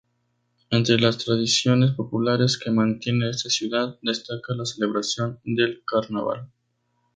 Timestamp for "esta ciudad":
3.29-3.99